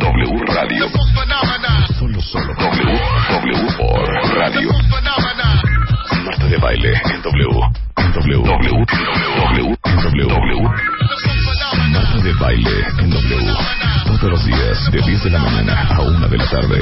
[0.00, 0.88] W Radio.
[1.98, 2.54] Solo, solo.
[2.54, 4.70] W, W por Radio.
[6.24, 7.60] Marta de baile en W.
[7.96, 8.42] En W.
[8.42, 8.86] W.
[9.38, 9.76] W.
[9.84, 10.26] W.
[10.28, 10.62] W.
[11.92, 13.54] Marta de baile en W.
[14.06, 16.80] Todos los días, de 10 de la mañana a 1 de la tarde.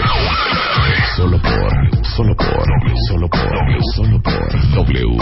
[1.16, 2.64] Solo por, solo por,
[3.08, 5.19] solo por, solo por W.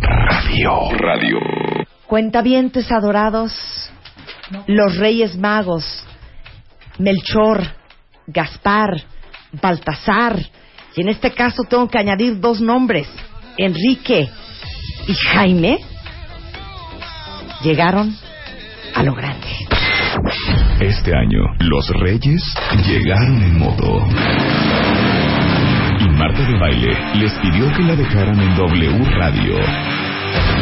[0.00, 0.90] Radio.
[0.98, 1.38] Radio.
[2.06, 3.52] Cuentavientes adorados,
[4.66, 6.04] los Reyes Magos,
[6.98, 7.62] Melchor,
[8.26, 9.02] Gaspar,
[9.60, 10.38] Baltasar,
[10.94, 13.08] y en este caso tengo que añadir dos nombres,
[13.56, 14.28] Enrique
[15.06, 15.78] y Jaime,
[17.62, 18.16] llegaron
[18.94, 19.48] a lo grande.
[20.80, 22.42] Este año, los Reyes
[22.86, 24.06] llegaron en moto.
[26.00, 29.91] Y Marta de Baile les pidió que la dejaran en W Radio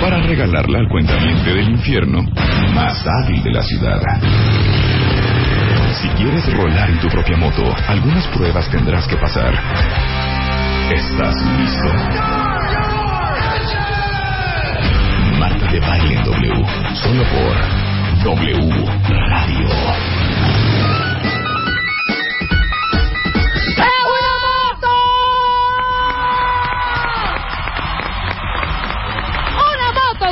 [0.01, 2.23] para regalarla al cuentamiento del infierno
[2.75, 4.01] más hábil de la ciudad.
[6.01, 9.53] Si quieres rolar en tu propia moto, algunas pruebas tendrás que pasar.
[10.91, 11.93] ¿Estás listo?
[15.39, 20.20] Marta de Baile en W, solo por W Radio.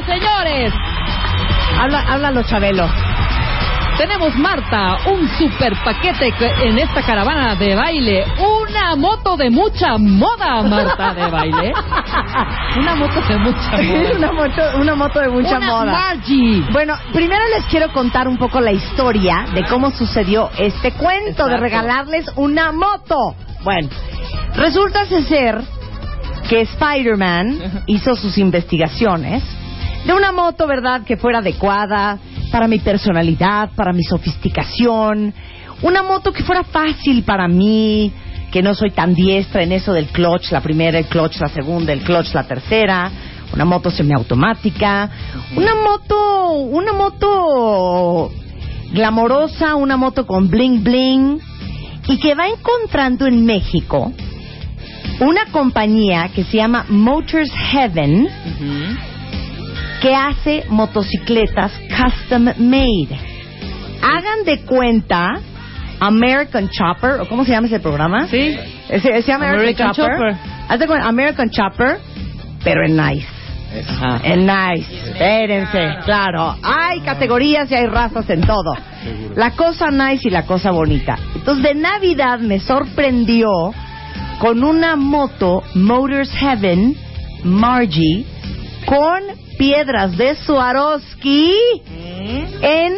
[0.09, 0.73] Señores!
[1.81, 2.89] Habla, háblalo, Chabelo.
[3.99, 8.25] Tenemos, Marta, un super paquete que- en esta caravana de baile.
[8.39, 11.73] Una moto de mucha moda, Marta de baile.
[12.79, 14.13] Una moto de mucha moda.
[14.17, 15.93] una, moto, una moto de mucha Una moda.
[15.93, 16.65] Margie.
[16.71, 21.57] Bueno, primero les quiero contar un poco la historia de cómo sucedió este cuento de
[21.57, 23.35] regalarles una moto.
[23.65, 23.89] Bueno,
[24.55, 25.61] resulta ser
[26.49, 29.43] que Spider-Man hizo sus investigaciones
[30.05, 32.19] de una moto, ¿verdad?, que fuera adecuada
[32.51, 35.35] para mi personalidad, para mi sofisticación,
[35.83, 38.13] una moto que fuera fácil para mí,
[38.51, 41.93] que no soy tan diestra en eso del clutch, la primera, el clutch, la segunda,
[41.93, 43.11] el clutch, la tercera,
[43.53, 45.11] una moto semiautomática,
[45.57, 48.31] una moto, una moto
[48.93, 51.41] glamorosa, una moto con bling bling.
[52.07, 54.13] Y que va encontrando en México
[55.21, 58.29] una compañía que se llama Motors Heaven
[60.01, 63.09] que hace motocicletas custom made.
[64.03, 65.41] Hagan de cuenta
[66.01, 68.27] American Chopper, o cómo se llama ese programa?
[68.29, 68.57] Sí.
[68.89, 70.35] ¿Se, se llama American, American Chopper?
[70.35, 70.37] Chopper.
[70.69, 71.99] Haz de cuenta, American Chopper,
[72.63, 73.27] pero en nice.
[73.87, 74.21] Ajá.
[74.23, 75.11] En nice.
[75.11, 76.57] Espérense, claro.
[76.63, 78.75] Hay categorías y hay razas en todo.
[79.35, 81.19] La cosa nice y la cosa bonita.
[81.35, 83.49] Entonces, de Navidad me sorprendió
[84.39, 86.97] con una moto Motors Heaven
[87.45, 88.25] Margie
[88.87, 89.23] con
[89.59, 91.53] piedras de Swarovski
[92.63, 92.95] en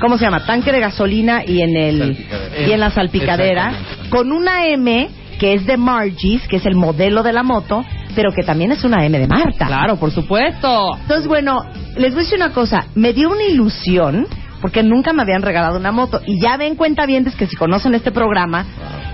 [0.00, 0.44] ¿cómo se llama?
[0.44, 2.26] tanque de gasolina y en el
[2.66, 3.72] y en la salpicadera
[4.10, 7.84] con una M que es de Margie's, que es el modelo de la moto,
[8.14, 9.66] pero que también es una M de Marta.
[9.66, 10.96] Claro, por supuesto.
[10.96, 11.62] Entonces, bueno,
[11.96, 14.26] les voy a decir una cosa, me dio una ilusión
[14.62, 17.94] porque nunca me habían regalado una moto y ya ven cuenta bien que si conocen
[17.94, 18.64] este programa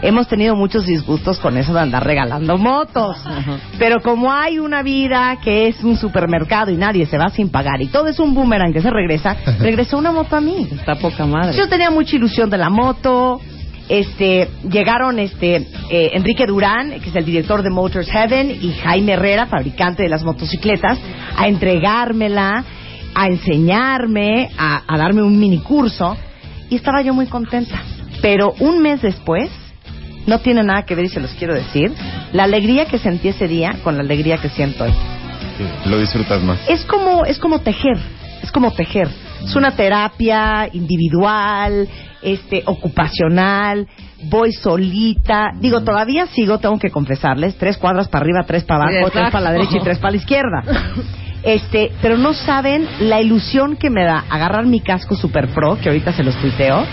[0.03, 3.17] hemos tenido muchos disgustos con eso de andar regalando motos.
[3.79, 7.81] Pero como hay una vida que es un supermercado y nadie se va sin pagar
[7.81, 10.69] y todo es un boomerang que se regresa, regresó una moto a mí.
[10.71, 11.57] Está poca madre.
[11.57, 13.41] Yo tenía mucha ilusión de la moto.
[13.89, 19.13] Este, llegaron este eh, Enrique Durán, que es el director de Motors Heaven, y Jaime
[19.13, 20.99] Herrera, fabricante de las motocicletas,
[21.37, 22.65] a entregármela,
[23.15, 26.17] a enseñarme, a, a darme un mini curso,
[26.71, 27.83] y estaba yo muy contenta.
[28.23, 29.51] Pero un mes después,
[30.27, 31.93] no tiene nada que ver y se los quiero decir,
[32.33, 34.93] la alegría que sentí ese día con la alegría que siento hoy.
[35.87, 36.59] Lo disfrutas más.
[36.69, 37.99] Es como, es como tejer,
[38.43, 39.09] es como tejer.
[39.45, 41.89] Es una terapia individual,
[42.23, 43.89] este, ocupacional,
[44.25, 45.51] voy solita.
[45.59, 49.45] Digo, todavía sigo, tengo que confesarles, tres cuadras para arriba, tres para abajo, tres para
[49.45, 50.63] la derecha y tres para la izquierda.
[51.45, 55.89] Este, pero no saben la ilusión que me da agarrar mi casco Super Pro, que
[55.89, 56.87] ahorita se los tuiteo,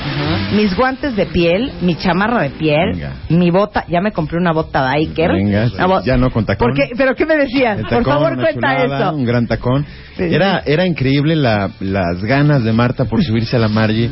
[0.56, 3.14] mis guantes de piel, mi chamarra de piel, Venga.
[3.30, 5.32] mi bota, ya me compré una bota Diker.
[5.32, 6.70] Venga, bo- ya no con tacón.
[6.70, 6.90] ¿Por qué?
[6.98, 7.82] ¿Pero qué me decías?
[7.88, 9.16] Por favor, cuenta chulada, eso.
[9.16, 9.86] Un gran tacón.
[10.18, 14.10] Sí, Era, era increíble la- las ganas de Marta por subirse a la Margie.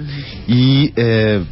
[0.48, 1.44] Y eh,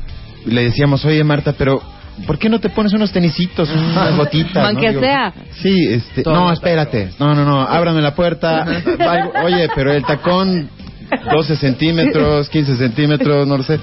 [0.46, 1.82] le decíamos, oye Marta, pero
[2.26, 4.64] ¿por qué no te pones unos tenisitos, unas botitas?
[4.64, 4.68] ¿no?
[4.70, 5.34] Aunque sea.
[5.62, 7.10] Sí, este, Todo no, espérate.
[7.20, 8.64] No, no, no, ábrame la puerta.
[9.00, 10.70] Algo- Oye, pero el tacón,
[11.32, 13.80] 12 centímetros, 15 centímetros, no lo sé.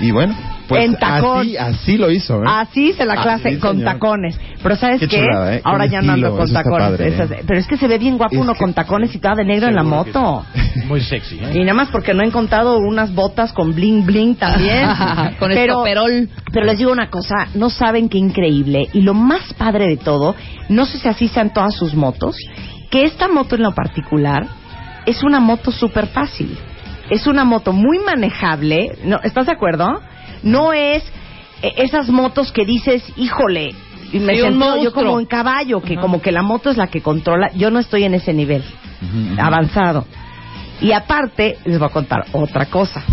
[0.00, 0.34] Y bueno,
[0.70, 1.40] pues En tacón.
[1.40, 2.38] así, así lo hizo.
[2.42, 2.46] ¿eh?
[2.46, 3.92] Así se la Ah, clase con señor.
[3.92, 4.40] tacones.
[4.62, 5.20] Pero ¿sabes Qué qué?
[5.20, 5.60] chulada, ¿eh?
[5.64, 6.88] Ahora Con ya no ando estilo, con eso está tacones.
[6.88, 7.08] padre, ¿eh?
[7.14, 9.34] Esas- Pero es que se ve bien guapo Es uno que- con tacones y toda
[9.34, 10.46] de negro en la moto.
[10.86, 11.50] Muy sexy, ¿eh?
[11.54, 14.88] Y nada más porque no he encontrado unas botas con bling bling también.
[15.38, 16.28] Con pero, estoperol.
[16.52, 18.88] pero les digo una cosa, no saben qué increíble.
[18.92, 20.34] Y lo más padre de todo,
[20.68, 22.36] no sé si así sean todas sus motos,
[22.90, 24.46] que esta moto en lo particular
[25.06, 26.56] es una moto súper fácil.
[27.08, 28.92] Es una moto muy manejable.
[29.04, 29.18] ¿no?
[29.24, 30.00] ¿Estás de acuerdo?
[30.42, 31.02] No es
[31.62, 33.74] eh, esas motos que dices, híjole,
[34.12, 36.88] y me Sí, siento yo como en caballo, que como que la moto es la
[36.88, 37.50] que controla.
[37.54, 38.64] Yo no estoy en ese nivel
[39.38, 40.04] avanzado.
[40.80, 43.04] Y aparte, les voy a contar otra cosa.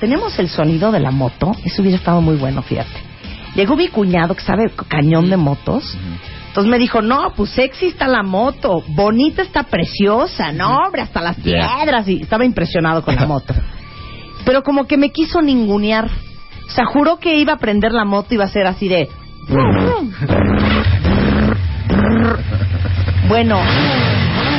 [0.00, 3.06] Tenemos el sonido de la moto, eso hubiera estado muy bueno, fíjate.
[3.54, 5.96] Llegó mi cuñado que sabe cañón de motos.
[6.48, 11.20] Entonces me dijo, no, pues sexy está la moto, bonita está preciosa, no, hombre, hasta
[11.22, 12.08] las piedras.
[12.08, 13.54] Y estaba impresionado con la moto.
[14.46, 16.06] Pero como que me quiso ningunear.
[16.66, 19.08] O sea, juró que iba a prender la moto y iba a ser así de...
[23.28, 23.60] Bueno,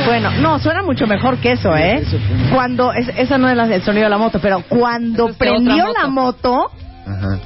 [0.06, 2.02] bueno, no, suena mucho mejor que eso, ¿eh?
[2.52, 6.70] Cuando, es, esa no es el sonido de la moto, pero cuando prendió la moto,
[7.06, 7.38] Ajá.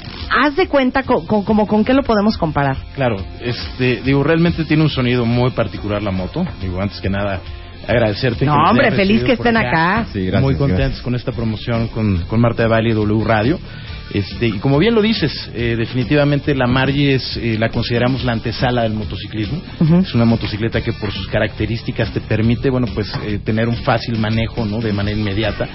[0.44, 2.76] haz de cuenta co- co- como con qué lo podemos comparar.
[2.94, 6.44] Claro, este, digo, realmente tiene un sonido muy particular la moto.
[6.60, 7.40] Digo, antes que nada,
[7.86, 8.44] agradecerte.
[8.44, 10.06] No, que hombre, feliz que estén acá.
[10.12, 11.02] Sí, gracias, muy contentos gracias.
[11.02, 13.58] con esta promoción con, con Marta de Baile y W Radio.
[14.12, 18.32] Este, y como bien lo dices, eh, definitivamente la Margie es, eh, la consideramos la
[18.32, 19.62] antesala del motociclismo.
[20.00, 24.18] Es una motocicleta que por sus características te permite, bueno, pues eh, tener un fácil
[24.18, 24.80] manejo, ¿no?
[24.80, 25.68] De manera inmediata.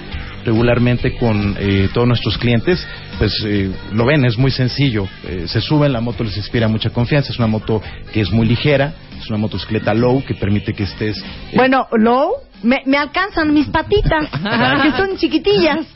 [0.44, 2.86] Regularmente con eh, todos nuestros clientes,
[3.18, 5.06] pues eh, lo ven, es muy sencillo.
[5.26, 7.32] Eh, se suben, la moto les inspira mucha confianza.
[7.32, 7.82] Es una moto
[8.12, 11.22] que es muy ligera, es una motocicleta low que permite que estés
[11.54, 14.28] Bueno, low, me, me alcanzan mis patitas,
[14.82, 15.86] que son chiquitillas.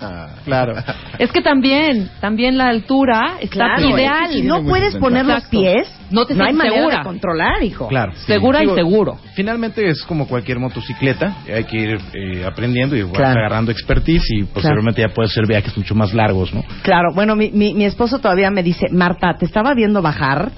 [0.45, 0.75] Claro.
[1.19, 4.25] Es que también, también la altura está Claro, ideal.
[4.25, 6.99] es que si no puedes poner los pies, No te hay manera segura.
[6.99, 7.89] de controlar, hijo.
[7.89, 8.13] Claro.
[8.27, 9.19] Segura y seguro.
[9.35, 13.41] Finalmente es como cualquier motocicleta, hay que ir eh, aprendiendo y Claro.
[13.41, 16.63] agarrando expertise y posteriormente ya puedes hacer viajes mucho más largos, ¿no?
[16.83, 20.53] Claro, bueno, mi, mi, mi esposo todavía me dice, Marta, te estaba viendo bajar,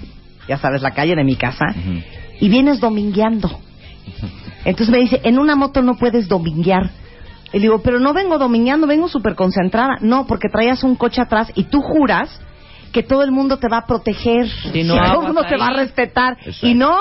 [0.49, 1.67] ya sabes, la calle de mi casa,
[2.41, 3.49] y vienes domingueando.
[4.64, 6.90] Entonces me dice, en una moto no puedes dominguear.
[7.52, 9.99] Y le digo, pero no vengo domingueando, vengo súper concentrada.
[10.00, 12.40] No, porque traías un coche atrás y tú juras
[12.93, 15.69] que todo el mundo te va a proteger, Y no todo el mundo te va
[15.69, 16.37] a respetar.
[16.38, 16.66] Exacto.
[16.66, 16.96] Y no.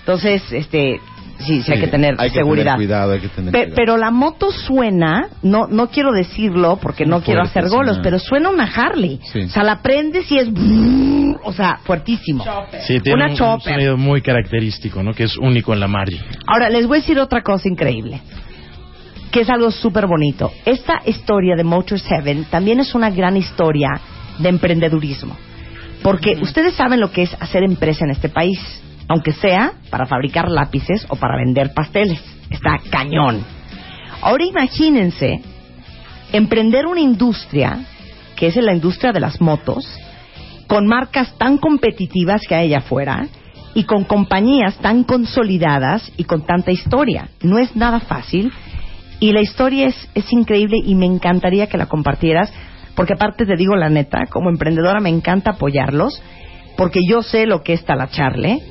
[0.00, 1.00] Entonces, este,
[1.46, 2.74] sí, sí, hay que tener hay que seguridad.
[2.74, 3.74] tener cuidado, hay que tener Pe- cuidado.
[3.76, 8.02] pero la moto suena, no no quiero decirlo porque no quiero hacer golos, suena.
[8.02, 9.20] pero suena una Harley.
[9.32, 9.40] Sí.
[9.40, 10.48] O sea, la prendes y es,
[11.44, 12.44] o sea, fuertísimo.
[12.86, 13.74] Sí, tiene Una un, un chopper.
[13.74, 15.12] sonido muy característico, ¿no?
[15.14, 16.20] Que es único en la Margie.
[16.46, 18.20] Ahora, les voy a decir otra cosa increíble,
[19.30, 20.52] que es algo súper bonito.
[20.64, 23.88] Esta historia de Motors Heaven también es una gran historia
[24.38, 25.36] de emprendedurismo.
[26.02, 28.58] Porque ustedes saben lo que es hacer empresa en este país,
[29.10, 32.22] aunque sea para fabricar lápices o para vender pasteles.
[32.48, 33.44] Está cañón.
[34.22, 35.40] Ahora imagínense
[36.32, 37.80] emprender una industria,
[38.36, 39.84] que es la industria de las motos,
[40.68, 43.26] con marcas tan competitivas que hay allá afuera
[43.74, 47.30] y con compañías tan consolidadas y con tanta historia.
[47.42, 48.52] No es nada fácil
[49.18, 52.52] y la historia es, es increíble y me encantaría que la compartieras
[52.94, 56.22] porque aparte te digo la neta, como emprendedora me encanta apoyarlos
[56.76, 58.62] porque yo sé lo que es talacharle,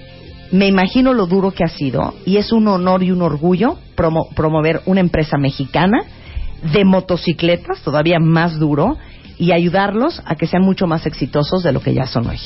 [0.51, 4.33] me imagino lo duro que ha sido y es un honor y un orgullo promo-
[4.35, 6.03] promover una empresa mexicana
[6.73, 8.97] de motocicletas, todavía más duro,
[9.37, 12.37] y ayudarlos a que sean mucho más exitosos de lo que ya son hoy.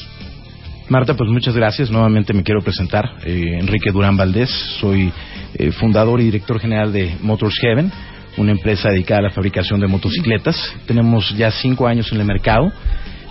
[0.90, 1.90] Marta, pues muchas gracias.
[1.90, 3.16] Nuevamente me quiero presentar.
[3.26, 5.12] Eh, Enrique Durán Valdés, soy
[5.56, 7.92] eh, fundador y director general de Motors Heaven,
[8.38, 10.56] una empresa dedicada a la fabricación de motocicletas.
[10.86, 12.72] Tenemos ya cinco años en el mercado.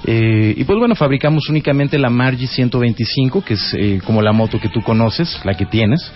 [0.04, 4.58] Eh, y pues bueno, fabricamos únicamente la Margie 125, que es eh, como la moto
[4.58, 6.12] que tú conoces, la que tienes.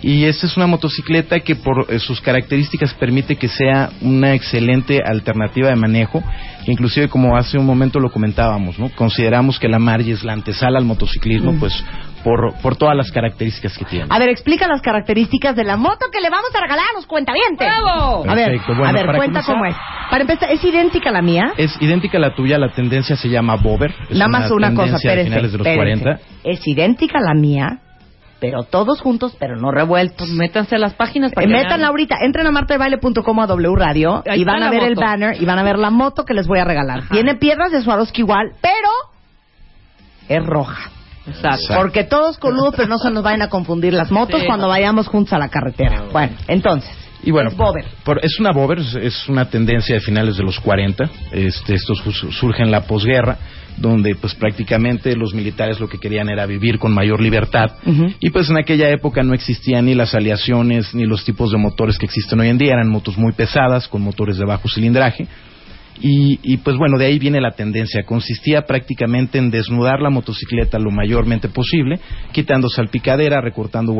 [0.00, 5.00] Y esta es una motocicleta que por eh, sus características permite que sea una excelente
[5.04, 6.22] alternativa de manejo.
[6.66, 8.90] Inclusive como hace un momento lo comentábamos, ¿no?
[8.90, 11.84] Consideramos que la Margie es la antesala al motociclismo, pues
[12.28, 14.06] por, por todas las características que tiene.
[14.10, 17.06] A ver, explica las características de la moto que le vamos a regalar a los
[17.06, 17.66] cuentavientes.
[17.66, 18.24] ¡Bravo!
[18.28, 18.74] A ver, Perfecto.
[18.74, 19.76] Bueno, a ver, para cuenta comenzar- cómo es.
[20.10, 21.52] Para empezar, ¿es idéntica a la mía?
[21.56, 23.94] Es idéntica a la tuya, la tendencia se llama Bober.
[24.10, 26.04] Es Nada más una cosa, tendencia de espérense, finales de los espérense.
[26.04, 26.28] 40.
[26.44, 27.78] Es idéntica a la mía,
[28.40, 30.26] pero todos juntos, pero no revueltos.
[30.28, 31.88] Pues métanse a las páginas para Eh, que Métanla vean.
[31.90, 35.46] ahorita, entren a martadebaile.com a W Radio Ahí y van a ver el banner y
[35.46, 36.98] van a ver la moto que les voy a regalar.
[37.00, 37.08] Ajá.
[37.14, 38.88] Tiene piedras de Swarovski igual, pero
[40.28, 40.90] es roja.
[41.28, 41.60] Exacto.
[41.60, 41.82] Exacto.
[41.82, 44.46] Porque todos coludos, pero no se nos vayan a confundir las motos Sí.
[44.46, 46.04] cuando vayamos juntos a la carretera.
[46.12, 46.90] Bueno, entonces,
[47.22, 47.84] Y bueno, es Bober.
[48.04, 51.10] por- es una Bober, es- una tendencia de finales de los 40.
[51.32, 53.36] Este, esto su- surge en la posguerra,
[53.76, 57.66] donde pues prácticamente los militares lo que querían era vivir con mayor libertad.
[58.20, 61.98] Y pues en aquella época no existían ni las aleaciones ni los tipos de motores
[61.98, 62.74] que existen hoy en día.
[62.74, 65.26] Eran motos muy pesadas, con motores de bajo cilindraje.
[66.00, 68.04] Y, y, pues bueno, de ahí viene la tendencia.
[68.04, 71.98] Consistía prácticamente en desnudar la motocicleta lo mayormente posible,
[72.32, 73.92] quitando salpicadera, recortando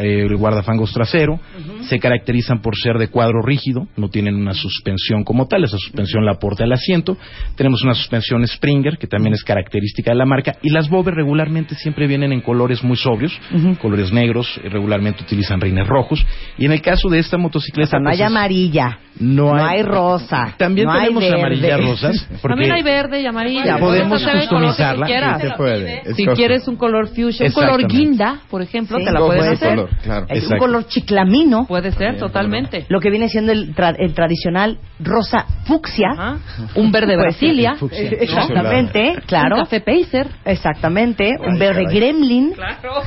[0.00, 1.38] el guardafangos trasero.
[1.82, 6.24] Se caracterizan por ser de cuadro rígido, no tienen una suspensión como tal, esa suspensión
[6.24, 7.16] la aporta el asiento.
[7.56, 10.56] Tenemos una suspensión Springer, que también es característica de la marca.
[10.62, 13.38] Y las Bober regularmente siempre vienen en colores muy sobrios,
[13.80, 16.24] colores negros, eh, regularmente utilizan rines rojos.
[16.56, 17.90] Y en el caso de esta O motocicleta...
[17.90, 21.60] sea, no hay pues, es- amarilla, no no hay- hay rosa, También no hay tenemos
[21.60, 21.76] verde.
[21.86, 22.28] rosas.
[22.42, 23.78] Porque También hay verde y amarilla.
[23.78, 25.38] Podemos customizarla.
[25.40, 26.14] se puede.
[26.14, 29.54] Si quieres un color fuchsia, un color guinda, por ejemplo, Sí, te la puedes puede
[29.54, 29.68] hacer.
[29.70, 30.26] color, claro.
[30.28, 32.86] Es un color chiclamino, Puede ser, totalmente.
[32.88, 36.08] lo que viene siendo el, tra- el tradicional rosa fucsia.
[36.12, 36.38] Ajá.
[36.74, 37.76] Un verde Brasilia.
[37.90, 39.56] Exactamente, Un claro.
[39.56, 40.26] café Pacer.
[40.44, 41.96] Exactamente, un verde caray.
[41.98, 42.52] gremlin.
[42.52, 43.02] Claro.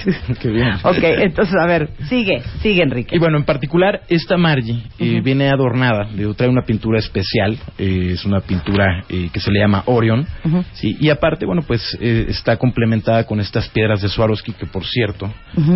[0.40, 0.72] Qué bien.
[0.82, 3.14] Ok, entonces, a ver, sigue, sigue, Enrique.
[3.16, 8.10] Y bueno, en particular, esta Margie eh, viene adornada, le trae una pintura especial, eh,
[8.12, 10.26] es una pintura eh, que se le llama Orion.
[10.74, 10.96] ¿sí?
[11.00, 15.32] y aparte, bueno, pues eh, está complementada con estas piedras de Swarovski, que por cierto,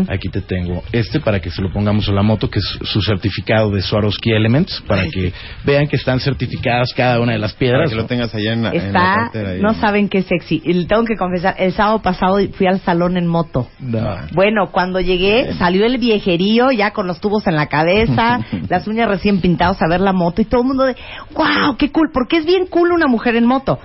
[0.08, 3.00] aquí te tengo este para que se lo pongamos a la moto, que es su
[3.02, 5.32] certificado de Swarovski Elements, para que
[5.64, 7.90] vean que están certificadas cada una de las Para piedras.
[7.90, 8.08] que lo ¿no?
[8.08, 9.50] tengas allá en la, en la Está, cartera.
[9.50, 9.60] ahí.
[9.60, 10.62] no saben qué sexy.
[10.64, 13.68] Y le tengo que confesar, el sábado pasado fui al salón en moto.
[13.80, 14.05] No.
[14.32, 19.08] Bueno, cuando llegué, salió el viejerío ya con los tubos en la cabeza, las uñas
[19.08, 20.96] recién pintadas a ver la moto y todo el mundo de,
[21.34, 23.78] wow, qué cool, porque es bien cool una mujer en moto.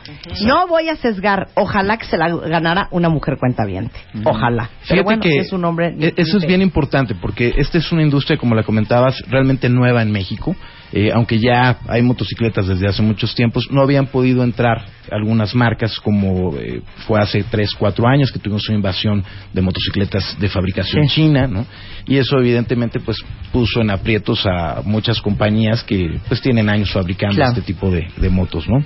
[0.46, 4.70] No voy a sesgar, ojalá que se la ganara una mujer cuentaviente, ojalá.
[4.88, 5.96] Pero Fíjate bueno, que es un hombre.
[6.00, 10.02] e- eso es bien importante porque esta es una industria, como la comentabas, realmente nueva
[10.02, 10.56] en México.
[10.94, 15.98] Eh, aunque ya hay motocicletas desde hace muchos tiempos, no habían podido entrar algunas marcas
[16.02, 21.08] como eh, fue hace 3, 4 años que tuvimos una invasión de motocicletas de fabricación
[21.08, 21.16] Sí.
[21.16, 21.66] china, ¿no?
[22.06, 23.18] Y eso evidentemente pues
[23.54, 27.52] puso en aprietos a muchas compañías que pues tienen años fabricando Claro.
[27.52, 28.84] este tipo de, de motos, ¿no?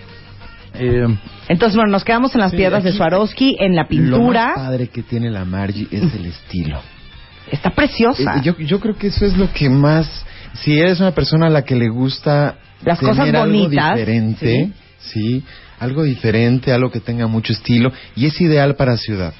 [0.77, 1.07] Eh,
[1.47, 4.47] Entonces, bueno, nos quedamos en las Sí, piedras de Swarovski, en la Lo pintura.
[4.47, 6.81] más padre que tiene la Margie es el estilo.
[7.51, 8.37] Está preciosa.
[8.37, 10.25] Eh, yo, yo creo que eso es lo que más...
[10.61, 14.69] Si eres una persona a la que le gusta Las tener cosas algo bonitas, diferente,
[14.99, 15.43] sí.
[15.79, 19.33] algo diferente, algo que tenga mucho estilo y es ideal para ciudad.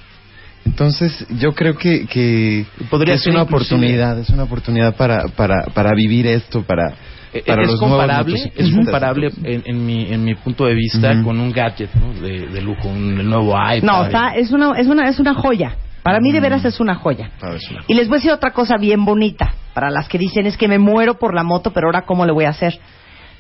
[0.66, 4.96] Entonces, yo creo que, que Podría que es ser una inclusive- oportunidad, es una oportunidad
[4.96, 6.94] para, para, para vivir esto, para,
[7.34, 8.86] Eh, para es los nuevos comparable, es motociclistas.
[8.86, 11.24] comparable en, en mi, en mi punto de vista Ujú.
[11.24, 12.14] con un gadget ¿no?
[12.20, 13.84] de, de lujo, un el nuevo iPad.
[13.84, 15.76] No, está, es una, es una, es una joya.
[16.06, 17.32] Para mí de veras es una joya.
[17.42, 19.56] Una- Y les voy a decir otra cosa bien bonita.
[19.74, 22.32] Para las que dicen es que me muero por la moto, pero ahora cómo le
[22.32, 22.80] voy a hacer.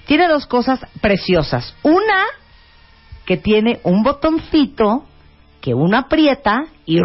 [0.07, 1.75] Tiene dos cosas preciosas.
[1.83, 2.23] Una
[3.23, 5.03] que tiene un botoncito
[5.61, 6.97] que uno aprieta y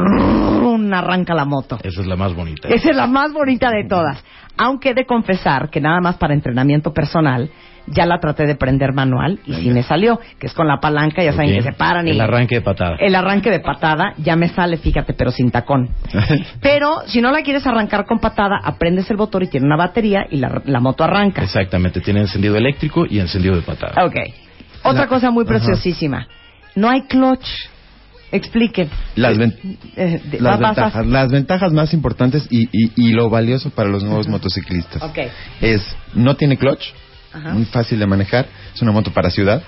[0.60, 0.92] ¡rum!
[0.92, 1.78] arranca la moto.
[1.82, 2.68] Esa es la más bonita.
[2.68, 4.22] Esa es la más bonita de todas.
[4.56, 7.50] Aunque he de confesar que nada más para entrenamiento personal
[7.86, 11.24] ya la traté de prender manual y sí me salió, que es con la palanca,
[11.24, 12.96] ya saben que se paran y El arranque de patada.
[13.00, 15.88] el arranque de patada ya me sale, fíjate, pero sin tacón.
[16.60, 20.26] Pero si no la quieres arrancar con patada, aprendes el motor y tiene una batería
[20.30, 21.42] y la, la moto arranca.
[21.42, 24.04] Exactamente, tiene encendido eléctrico y encendido de patada.
[24.04, 24.14] Ok.
[24.84, 26.28] Otra La- cosa muy preciosísima.
[26.76, 27.46] No hay clutch.
[28.32, 28.88] Expliquen.
[29.16, 29.56] Las, ven-
[29.96, 34.02] Eh, de- las ventajas, las ventajas más importantes y, y, y lo valioso para los
[34.04, 35.02] nuevos motociclistas
[35.60, 35.82] es
[36.14, 36.84] no tiene clutch,
[37.32, 37.52] Ajá.
[37.52, 39.62] muy fácil de manejar, es una moto para ciudad.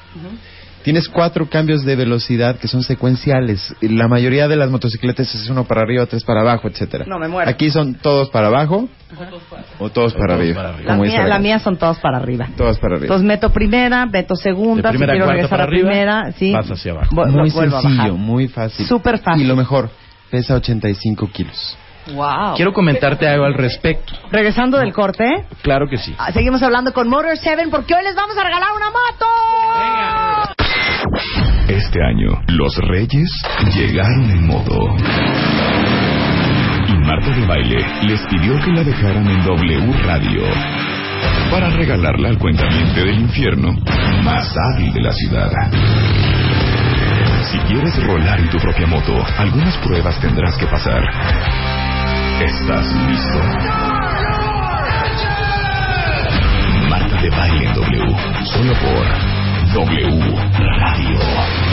[0.83, 3.75] Tienes cuatro cambios de velocidad que son secuenciales.
[3.81, 7.05] La mayoría de las motocicletas es uno para arriba, tres para abajo, etcétera.
[7.07, 7.49] No, me muero.
[7.49, 8.89] Aquí son todos para abajo
[9.79, 10.57] o todos para todos arriba.
[10.57, 10.87] para arriba.
[10.87, 11.43] La como dice mía, la canción.
[11.43, 12.49] mía son todas para arriba.
[12.57, 13.07] Todas para arriba.
[13.07, 16.33] Entonces meto primera, meto De segunda, si primera a quiero regresar para a arriba, primera,
[16.33, 16.53] sí.
[16.53, 17.15] vas hacia abajo.
[17.15, 18.87] Muy sencillo, muy fácil.
[18.87, 19.45] Súper fácil.
[19.45, 19.89] Y lo mejor,
[20.31, 21.77] pesa 85 kilos.
[22.15, 22.57] Wow.
[22.57, 24.13] Quiero comentarte algo al respecto.
[24.33, 25.25] Regresando del corte,
[25.63, 26.13] Claro que sí.
[26.19, 29.27] ah, seguimos hablando con Motor 7 porque hoy les vamos a regalar una moto.
[31.93, 33.29] Este año, los Reyes
[33.75, 34.97] llegaron en modo.
[37.05, 40.43] Marta de Baile les pidió que la dejaran en W Radio
[41.51, 43.75] para regalarla al cuentamiento del infierno
[44.25, 45.51] más hábil de la ciudad.
[47.51, 51.03] Si quieres rolar en tu propia moto, algunas pruebas tendrás que pasar.
[52.41, 53.39] ¿Estás listo?
[56.89, 59.33] Marta de Baile W, solo por
[59.75, 61.72] W Radio.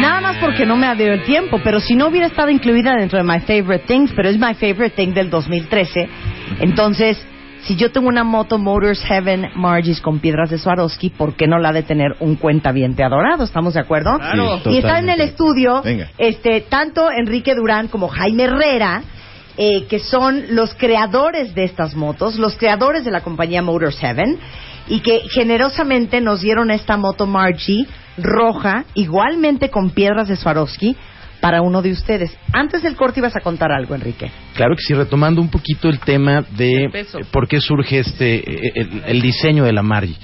[0.00, 2.94] Nada más porque no me ha dado el tiempo, pero si no hubiera estado incluida
[2.94, 6.08] dentro de My Favorite Things, pero es My Favorite Thing del 2013,
[6.60, 7.20] entonces,
[7.62, 11.58] si yo tengo una moto Motors Heaven Margis con piedras de Swarovski, ¿por qué no
[11.58, 13.44] la ha de tener un cuentaviente adorado?
[13.44, 14.18] ¿Estamos de acuerdo?
[14.18, 14.60] Claro.
[14.66, 16.10] y está en el estudio, Venga.
[16.18, 19.02] este, tanto Enrique Durán como Jaime Herrera,
[19.56, 24.38] eh, que son los creadores de estas motos, los creadores de la compañía Motors Heaven,
[24.88, 27.86] y que generosamente nos dieron esta moto Margie
[28.18, 30.96] roja, igualmente con piedras de Swarovski,
[31.40, 32.36] para uno de ustedes.
[32.52, 34.30] Antes del corte ibas a contar algo, Enrique.
[34.54, 38.72] Claro que sí, retomando un poquito el tema de El por qué surge este eh,
[38.74, 40.16] el, el diseño de la Margi.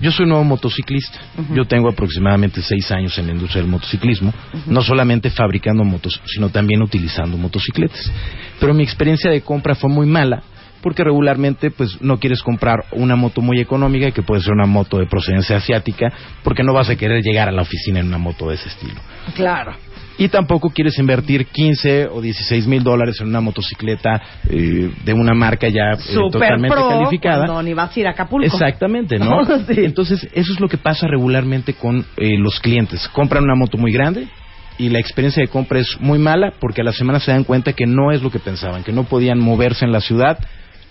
[0.00, 1.18] Yo soy nuevo motociclista.
[1.54, 4.32] Yo tengo aproximadamente seis años en la industria del motociclismo,
[4.66, 8.10] no solamente fabricando motos, sino también utilizando motocicletas.
[8.58, 10.42] Pero mi experiencia de compra fue muy mala
[10.84, 14.98] porque regularmente pues no quieres comprar una moto muy económica que puede ser una moto
[14.98, 16.12] de procedencia asiática
[16.42, 19.00] porque no vas a querer llegar a la oficina en una moto de ese estilo.
[19.34, 19.74] Claro.
[20.18, 25.32] Y tampoco quieres invertir 15 o 16 mil dólares en una motocicleta eh, de una
[25.32, 27.46] marca ya eh, Super totalmente pro calificada.
[27.46, 28.46] cuando ni vas a ir a Acapulco.
[28.46, 29.42] Exactamente, ¿no?
[29.66, 29.84] Sí.
[29.86, 33.08] Entonces, eso es lo que pasa regularmente con eh, los clientes.
[33.08, 34.28] Compran una moto muy grande
[34.76, 37.72] y la experiencia de compra es muy mala porque a la semana se dan cuenta
[37.72, 40.38] que no es lo que pensaban, que no podían moverse en la ciudad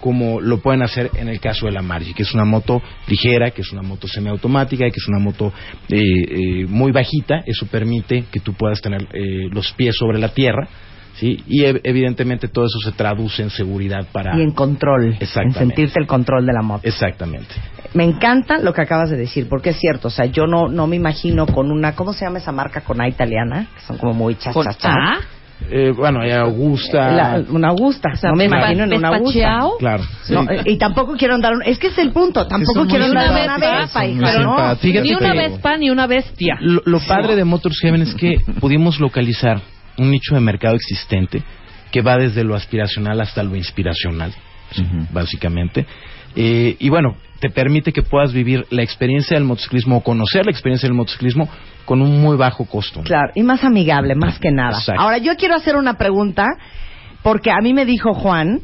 [0.03, 3.51] como lo pueden hacer en el caso de la Margi, que es una moto ligera,
[3.51, 5.53] que es una moto semiautomática, que es una moto
[5.87, 7.41] eh, eh, muy bajita.
[7.45, 10.67] Eso permite que tú puedas tener eh, los pies sobre la tierra,
[11.15, 11.41] ¿sí?
[11.47, 14.37] Y ev- evidentemente todo eso se traduce en seguridad para...
[14.37, 15.05] Y en control.
[15.05, 15.59] En Exactamente.
[15.59, 16.85] sentirte el control de la moto.
[16.85, 17.55] Exactamente.
[17.93, 20.09] Me encanta lo que acabas de decir, porque es cierto.
[20.09, 21.95] O sea, yo no, no me imagino con una.
[21.95, 23.67] ¿Cómo se llama esa marca con A italiana?
[23.73, 24.53] Que son como muy chas,
[25.69, 27.11] Eh, bueno, hay Augusta.
[27.11, 28.09] La- una Augusta.
[28.13, 29.39] O sea, no me imagino en una Augusta.
[29.79, 30.03] Claro.
[30.29, 31.53] No, eh, y tampoco quiero andar.
[31.53, 32.45] un- Es que es el punto.
[32.47, 33.99] Tampoco quiero andar Una una Vespa,
[34.43, 34.55] ¿no?
[35.03, 36.57] Ni una Vespa ni una bestia.
[36.61, 39.61] Lo, lo padre de Motors Heaven es que pudimos localizar
[39.97, 41.43] un nicho de mercado existente
[41.91, 44.33] que va desde lo aspiracional hasta lo inspiracional,
[44.71, 45.85] sí, básicamente.
[46.35, 50.51] Eh, y bueno, te permite que puedas vivir la experiencia del motociclismo o conocer la
[50.51, 51.49] experiencia del motociclismo
[51.85, 53.01] con un muy bajo costo.
[53.01, 54.77] Claro, y más amigable, más que nada.
[54.77, 55.01] Exacto.
[55.01, 56.47] Ahora, yo quiero hacer una pregunta,
[57.21, 58.61] porque a mí me dijo Juan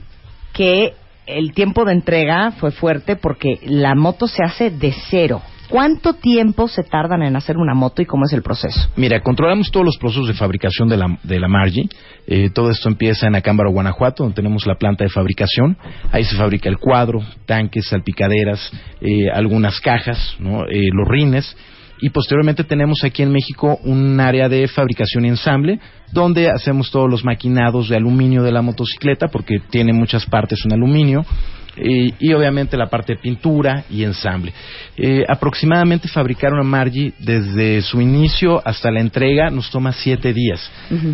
[0.53, 0.93] que
[1.25, 5.41] el tiempo de entrega fue fuerte porque la moto se hace de cero.
[5.69, 8.89] ¿Cuánto tiempo se tardan en hacer una moto y cómo es el proceso?
[8.95, 11.87] Mira, controlamos todos los procesos de fabricación de la, de la Margie.
[12.25, 15.77] Eh, todo esto empieza en Acámbaro, Guanajuato, donde tenemos la planta de fabricación.
[16.11, 20.65] Ahí se fabrica el cuadro, tanques, salpicaderas, eh, algunas cajas, ¿no?
[20.65, 21.55] Eh, los rines.
[22.01, 25.79] Y posteriormente tenemos aquí en México un área de fabricación y ensamble,
[26.11, 30.73] donde hacemos todos los maquinados de aluminio de la motocicleta, porque tiene muchas partes en
[30.73, 31.25] aluminio.
[31.79, 34.53] Eh, y obviamente la parte de pintura y ensamble.
[34.97, 40.69] Eh, aproximadamente fabricar una Margie desde su inicio hasta la entrega nos toma siete días.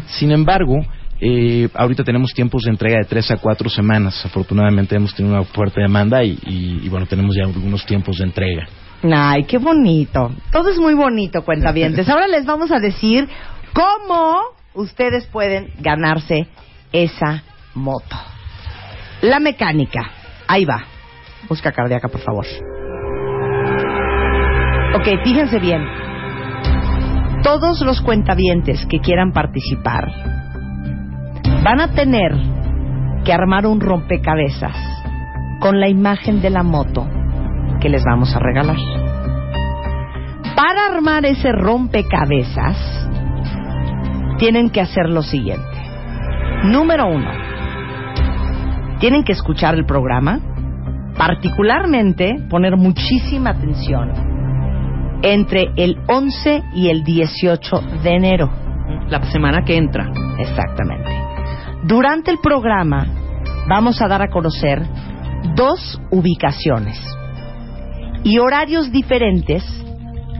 [0.07, 0.75] Sin embargo,
[1.21, 4.25] eh, ahorita tenemos tiempos de entrega de tres a cuatro semanas.
[4.25, 8.25] Afortunadamente hemos tenido una fuerte demanda y, y- y, bueno, tenemos ya algunos tiempos de
[8.25, 8.67] entrega.
[9.03, 10.31] Ay, qué bonito.
[10.51, 12.09] Todo es muy bonito, cuentavientes.
[12.09, 13.27] Ahora les vamos a decir
[13.73, 14.39] cómo
[14.73, 16.47] ustedes pueden ganarse
[16.91, 17.43] esa
[17.75, 18.15] moto.
[19.21, 20.11] La mecánica.
[20.47, 20.83] Ahí va.
[21.49, 22.45] Busca cardíaca, por favor.
[24.95, 25.85] Ok, fíjense bien.
[27.43, 30.11] Todos los cuentavientes que quieran participar
[31.63, 32.31] van a tener
[33.23, 34.75] que armar un rompecabezas
[35.59, 37.07] con la imagen de la moto
[37.81, 38.77] que les vamos a regalar.
[40.55, 42.77] Para armar ese rompecabezas,
[44.37, 45.65] tienen que hacer lo siguiente.
[46.63, 47.29] Número uno,
[48.99, 50.39] tienen que escuchar el programa,
[51.17, 54.11] particularmente poner muchísima atención
[55.21, 58.49] entre el 11 y el 18 de enero.
[59.09, 60.09] La semana que entra.
[60.37, 61.09] Exactamente.
[61.83, 63.05] Durante el programa
[63.67, 64.81] vamos a dar a conocer
[65.55, 66.99] dos ubicaciones
[68.23, 69.63] y horarios diferentes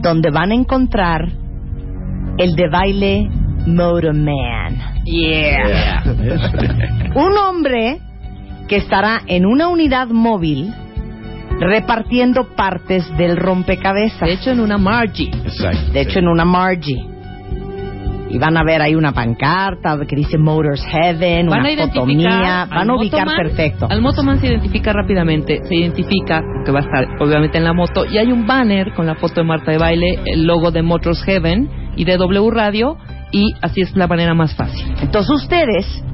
[0.02, 1.28] donde van a encontrar
[2.38, 3.28] el de baile
[3.66, 5.04] Motorman.
[5.04, 6.02] Yeah.
[7.14, 8.00] Un hombre
[8.68, 10.72] que estará en una unidad móvil
[11.60, 14.20] repartiendo partes del rompecabezas.
[14.20, 15.30] De hecho, en una Margie.
[15.44, 15.92] Exacto.
[15.92, 17.16] De hecho, en una Margie.
[18.28, 22.90] Y van a ver ahí una pancarta que dice Motors Heaven, Van una fotomía, van
[22.90, 23.86] a ubicar motoman, perfecto.
[23.88, 28.04] Al motoman se identifica rápidamente, se identifica que va a estar obviamente en la moto
[28.04, 31.22] y hay un banner con la foto de Marta de baile, el logo de Motors
[31.22, 32.98] Heaven y de W Radio
[33.30, 34.84] y así es la manera más fácil.
[35.00, 36.04] Entonces ustedes,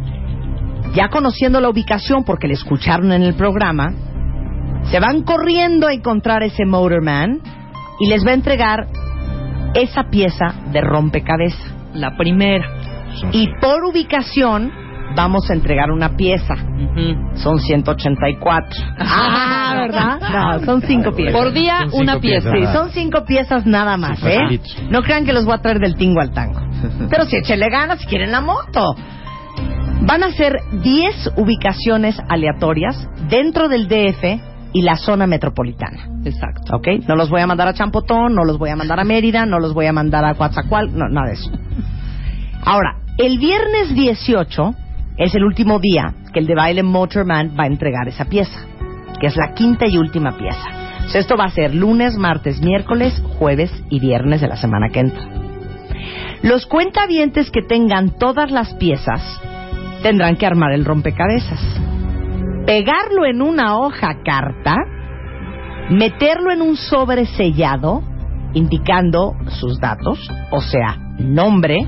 [0.94, 3.92] ya conociendo la ubicación porque la escucharon en el programa,
[4.90, 7.40] se van corriendo a encontrar ese Motorman
[8.00, 8.88] y les va a entregar
[9.74, 11.72] esa pieza de rompecabezas.
[11.94, 12.66] La primera.
[13.32, 14.72] Y por ubicación
[15.14, 16.54] vamos a entregar una pieza.
[17.34, 18.68] Son 184.
[18.98, 20.18] Ah, ¿verdad?
[20.32, 21.34] No, son cinco piezas.
[21.34, 22.50] Por día una pieza.
[22.50, 22.72] piezas.
[22.72, 24.60] Sí, son cinco piezas nada más, Sí, ¿eh?
[24.90, 26.60] No crean que los voy a traer del tingo al tango.
[27.10, 28.94] Pero si échenle ganas si quieren la moto.
[30.04, 34.24] Van a ser 10 ubicaciones aleatorias dentro del DF
[34.72, 36.08] y la zona metropolitana.
[36.24, 36.76] Exacto.
[36.76, 36.88] ¿Ok?
[37.06, 39.60] No los voy a mandar a Champotón, no los voy a mandar a Mérida, no
[39.60, 41.50] los voy a mandar a Coatzacoalcos, no, nada de eso.
[42.64, 44.74] Ahora, el viernes 18
[45.18, 48.66] es el último día que el de baile Motorman va a entregar esa pieza,
[49.20, 50.68] que es la quinta y última pieza.
[51.14, 55.22] Esto va a ser lunes, martes, miércoles, jueves y viernes de la semana que entra.
[56.42, 59.22] Los cuentavientes que tengan todas las piezas
[60.02, 61.60] tendrán que armar el rompecabezas,
[62.66, 64.76] pegarlo en una hoja carta,
[65.90, 68.02] meterlo en un sobre sellado
[68.54, 70.18] indicando sus datos,
[70.50, 71.78] o sea, nombre,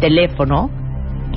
[0.00, 0.70] teléfono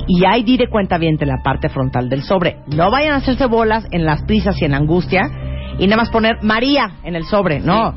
[0.06, 2.58] y ID de cuenta en la parte frontal del sobre.
[2.74, 5.30] No vayan a hacerse bolas en las prisas y en la angustia
[5.78, 7.94] y nada más poner María en el sobre, no.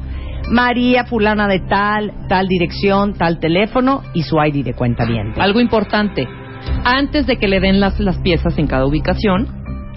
[0.49, 5.05] María fulana de tal, tal dirección, tal teléfono y su ID de cuenta
[5.41, 6.27] Algo importante.
[6.83, 9.47] Antes de que le den las, las piezas en cada ubicación,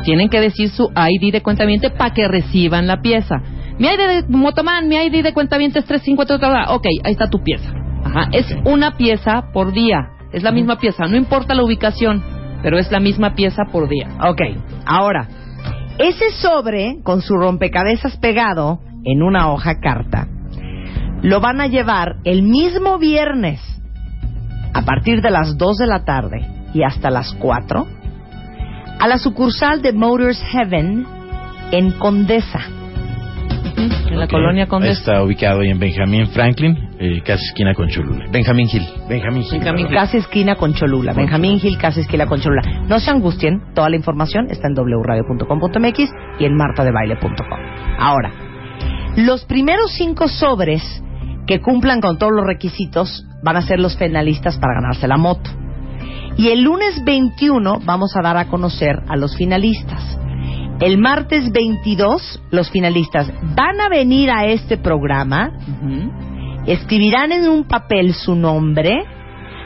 [0.05, 3.43] tienen que decir su ID de cuentaviente para que reciban la pieza.
[3.79, 6.73] Mi ID de Motoman, mi ID de cuentaviente es 350.
[6.75, 7.73] Ok, ahí está tu pieza.
[8.05, 10.11] Ajá, es una pieza por día.
[10.33, 11.07] Es la misma pieza.
[11.07, 12.23] No importa la ubicación,
[12.63, 14.09] pero es la misma pieza por día.
[14.29, 14.41] Ok,
[14.87, 15.29] ahora,
[15.99, 20.29] ese sobre con su rompecabezas pegado en una hoja carta,
[21.23, 23.61] lo van a llevar el mismo viernes
[24.73, 27.87] a partir de las 2 de la tarde y hasta las 4
[29.01, 31.07] a la sucursal de Motors Heaven
[31.73, 32.61] en Condesa.
[34.11, 34.31] En la Ok.
[34.33, 34.93] colonia Condesa.
[35.13, 38.27] Está ubicado ahí en Benjamín Franklin, eh, casi esquina con Cholula.
[38.31, 38.83] Benjamín Gil.
[39.09, 39.43] Benjamín.
[39.45, 39.87] Gil, Benjamín.
[39.89, 41.13] Casi esquina con Cholula.
[41.15, 42.63] Benjamín Gil, casi esquina con Cholula.
[42.89, 47.59] No se angustien, toda la información está en wradio.com.mx y en martadebaile.com.
[47.99, 48.33] Ahora,
[49.17, 51.03] los primeros cinco sobres
[51.51, 55.51] que cumplan con todos los requisitos van a ser los finalistas para ganarse la moto.
[56.37, 60.17] Y el lunes 21 vamos a dar a conocer a los finalistas.
[60.79, 65.51] El martes 22 los finalistas van a venir a este programa
[66.69, 69.03] escribirán en un papel su nombre,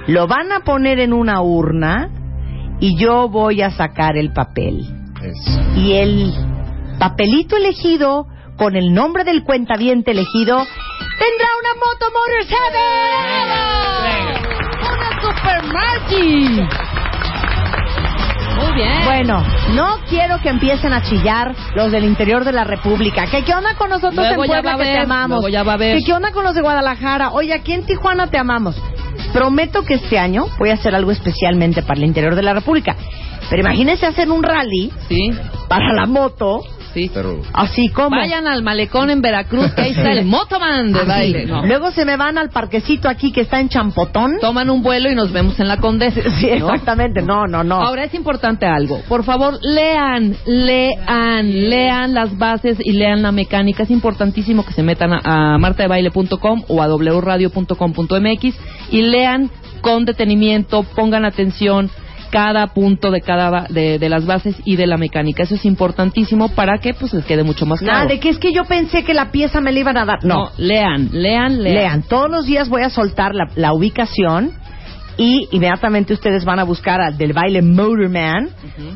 [0.06, 2.08] lo van a poner en una urna
[2.80, 4.86] y yo voy a sacar el papel.
[5.76, 6.32] Y el
[6.98, 10.64] papelito elegido con el nombre del cuentaviente elegido
[11.18, 14.28] tendrá una moto Motors Heaven.
[14.80, 16.68] ¡Una Super Margie!
[18.56, 19.04] Muy bien.
[19.04, 23.26] Bueno, no quiero que empiecen a chillar los del interior de la República.
[23.30, 25.30] ¿Qué, qué onda con nosotros Luego en ya Puebla va que te amamos?
[25.40, 25.98] luego ya va a ver.
[25.98, 27.30] ¿Qué, qué onda con los de Guadalajara?
[27.32, 28.76] Oye, aquí en Tijuana te amamos.
[29.32, 32.96] Prometo que este año voy a hacer algo especialmente para el interior de la República.
[33.50, 35.30] Pero imagínense hacer un rally Sí,
[35.68, 36.62] para la moto,
[36.94, 37.10] sí.
[37.12, 38.10] Pero así como...
[38.16, 41.08] Vayan al malecón en Veracruz, que ahí está el Motoman de Así.
[41.08, 41.46] baile.
[41.46, 41.66] No.
[41.66, 44.38] Luego se me van al parquecito aquí que está en Champotón.
[44.40, 46.20] Toman un vuelo y nos vemos en la Condesa.
[46.40, 46.68] Sí, ¿no?
[46.68, 47.22] exactamente.
[47.22, 47.76] No, no, no.
[47.76, 49.00] Ahora es importante algo.
[49.08, 53.82] Por favor, lean, lean, lean las bases y lean la mecánica.
[53.82, 58.54] Es importantísimo que se metan a, a martadebaile.com o a wradio.com.mx
[58.90, 61.90] y lean con detenimiento, pongan atención
[62.34, 65.44] cada punto de cada de, de las bases y de la mecánica.
[65.44, 67.98] Eso es importantísimo para que pues les quede mucho más claro.
[67.98, 70.24] Nada, de que es que yo pensé que la pieza me la iban a dar.
[70.24, 71.74] No, lean, lean, lean.
[71.74, 74.52] Lean, todos los días voy a soltar la, la ubicación
[75.16, 78.48] y inmediatamente ustedes van a buscar al del baile Motorman.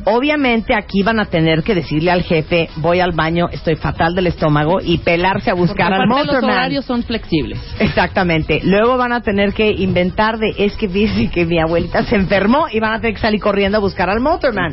[0.05, 4.27] Obviamente aquí van a tener que decirle al jefe, voy al baño, estoy fatal del
[4.27, 6.51] estómago y pelarse a Porque buscar al aparte los Motorman.
[6.51, 7.59] horarios son flexibles.
[7.79, 8.61] Exactamente.
[8.63, 12.65] Luego van a tener que inventar de es que fíjese que mi abuelita se enfermó
[12.71, 14.71] y van a tener que salir corriendo a buscar al Motorman.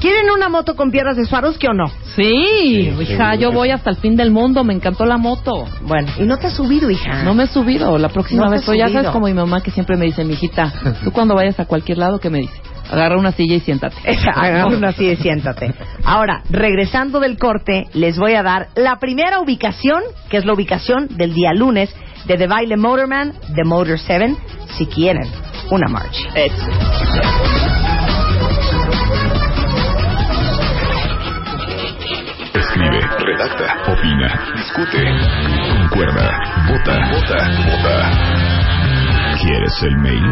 [0.00, 1.86] ¿Quieren una moto con piernas de Swarovski o no?
[2.16, 5.64] Sí, hija, yo voy hasta el fin del mundo, me encantó la moto.
[5.82, 7.22] Bueno, y no te has subido, hija.
[7.22, 9.70] No me he subido, la próxima No vez, pero ya sabes como mi mamá que
[9.70, 10.72] siempre me dice, mijita,
[11.04, 12.54] tú cuando vayas a cualquier lado, ¿qué me dice?
[12.90, 13.96] Agarra una silla y siéntate.
[14.34, 15.74] Agarra una así y siéntate.
[16.04, 21.08] Ahora, regresando del corte, les voy a dar la primera ubicación, que es la ubicación
[21.10, 21.94] del día lunes
[22.26, 24.36] de The Baile Motorman, de Motor 7,
[24.76, 25.28] si quieren
[25.70, 26.26] una Margie.
[32.54, 35.04] Escribe, redacta, opina, discute,
[35.78, 36.30] concuerda,
[36.68, 38.97] vota, vota, vota.
[39.40, 40.22] ¿Quieres el mail?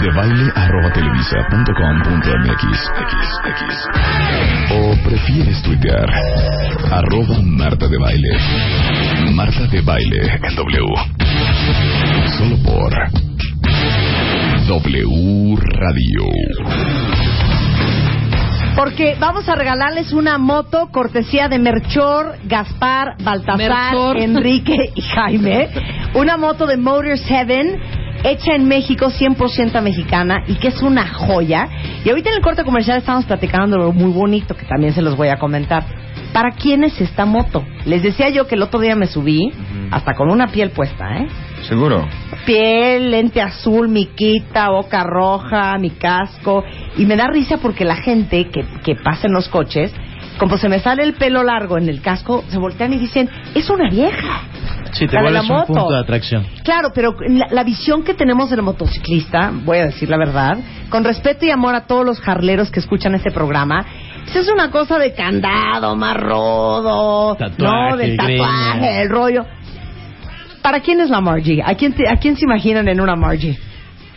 [0.00, 2.90] De baile arroba televisa punto com punto mx.
[4.72, 6.08] O prefieres tuitear
[6.90, 8.38] arroba Marta de Baile.
[9.34, 10.86] Marta de Baile en W.
[12.38, 12.92] Solo por
[14.66, 16.24] W Radio.
[18.74, 24.16] Porque vamos a regalarles una moto cortesía de Merchor, Gaspar, Baltasar, Merchor.
[24.16, 25.68] Enrique y Jaime.
[26.14, 31.68] Una moto de Motors Heaven hecha en México, 100% mexicana y que es una joya.
[32.04, 35.02] Y ahorita en el corte comercial estamos platicando de lo muy bonito que también se
[35.02, 35.84] los voy a comentar.
[36.32, 37.64] ¿Para quién es esta moto?
[37.86, 39.52] Les decía yo que el otro día me subí,
[39.90, 41.26] hasta con una piel puesta, ¿eh?
[41.68, 42.08] Seguro.
[42.46, 46.64] piel, lente azul, miquita, boca roja, mi casco.
[46.96, 49.92] Y me da risa porque la gente que, que pasa en los coches,
[50.38, 53.68] como se me sale el pelo largo en el casco, se voltean y dicen, es
[53.68, 54.42] una vieja.
[54.92, 55.66] Sí, te La de la vuelves un moto.
[55.72, 56.46] punto de atracción.
[56.64, 61.04] Claro, pero la, la visión que tenemos del motociclista, voy a decir la verdad, con
[61.04, 63.84] respeto y amor a todos los jarleros que escuchan este programa,
[64.24, 67.96] pues es una cosa de candado, más rodo, Tatuaje, ¿no?
[67.96, 69.00] Del tatuaje, greña.
[69.02, 69.44] el rollo.
[70.62, 71.62] ¿Para quién es la Margie?
[71.64, 73.58] ¿A quién, te- ¿A quién se imaginan en una Margie?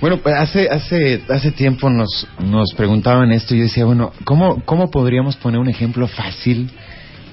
[0.02, 4.62] Bueno, pues hace, hace, hace tiempo nos, nos preguntaban esto y yo decía, bueno, ¿cómo,
[4.66, 6.70] cómo podríamos poner un ejemplo fácil?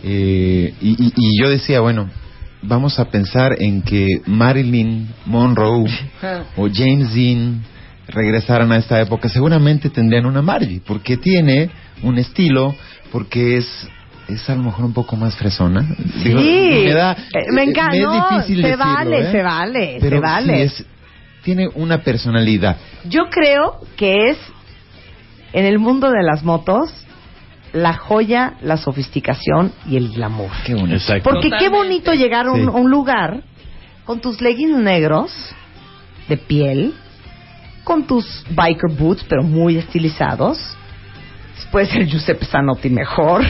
[0.05, 2.09] Eh, y, y- y yo decía, bueno,
[2.62, 5.90] vamos a pensar en que Marilyn Monroe
[6.57, 7.62] o James Dean
[8.09, 11.70] regresaran a esta época, seguramente tendrían una Margie, porque tiene
[12.03, 12.75] un estilo,
[13.12, 13.88] porque es
[14.29, 15.85] es a lo mejor un poco más fresona.
[16.23, 17.96] Digo, me da, Eh, me encanta.
[17.96, 19.33] es difícil se decirlo, vale, ¿eh?
[19.33, 20.57] se vale, Pero se vale.
[20.57, 20.87] sí es-
[21.42, 22.77] tiene una personalidad.
[23.09, 24.38] Yo creo que es,
[25.53, 27.00] en el mundo de las motos,
[27.72, 30.50] la joya, la sofisticación y el glamour.
[30.64, 30.94] Qué bonito.
[30.96, 31.30] Exacto.
[31.30, 32.66] Porque qué bonito llegar a un, Sí.
[32.66, 33.42] a un lugar
[34.04, 35.33] con tus leggings negros
[36.28, 36.94] de piel,
[37.85, 40.59] con tus biker boots, pero muy estilizados.
[41.70, 43.44] Puede ser Giuseppe Zanotti mejor.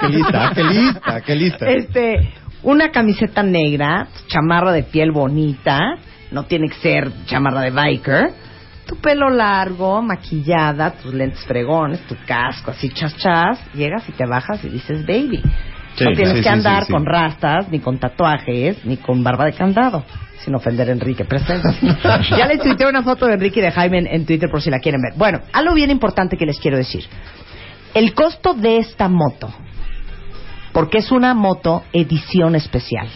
[0.00, 1.66] Qué lista, qué lista, qué lista.
[1.68, 5.78] Este, una camiseta negra, chamarra de piel bonita,
[6.32, 8.30] no tiene que ser chamarra de biker.
[8.88, 14.24] Tu pelo largo, maquillada, tus lentes fregones, tu casco así chas chas, llegas y te
[14.24, 15.42] bajas y dices baby.
[15.94, 16.92] Sí, no tienes sí, que andar sí.
[16.92, 20.04] con rastas, ni con tatuajes, ni con barba de candado.
[20.38, 21.68] Sin ofender a Enrique, presente.
[22.30, 24.70] ya les tuiteé una foto de Enrique y de Jaime en, en Twitter por si
[24.70, 25.18] la quieren ver.
[25.18, 27.04] Bueno, algo bien importante que les quiero decir.
[27.92, 29.52] El costo de esta moto,
[30.72, 33.08] porque es una moto edición especial.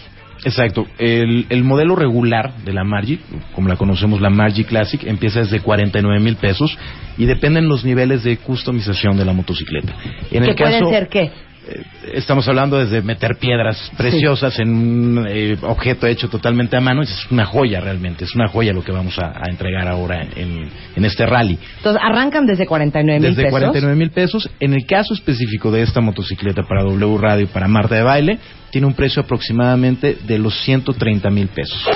[0.45, 0.85] Exacto.
[0.97, 3.19] El, el modelo regular de la Margie,
[3.53, 6.77] como la conocemos, la Margie Classic, empieza desde 49 mil pesos
[7.17, 9.93] y dependen los niveles de customización de la motocicleta.
[10.31, 11.31] En ¿Que el caso, pueden ser qué?
[11.65, 17.01] Eh, estamos hablando desde meter piedras preciosas en un eh, objeto hecho totalmente a mano.
[17.01, 20.69] Es una joya realmente, es una joya lo que vamos a, a entregar ahora en,
[20.95, 21.57] en este rally.
[21.77, 23.59] Entonces, arrancan desde 49 mil Desde pesos.
[23.59, 24.49] 49 mil pesos.
[24.59, 28.39] En el caso específico de esta motocicleta para W Radio y para Marta de Baile,
[28.71, 31.87] tiene un precio aproximadamente de los 130 mil pesos.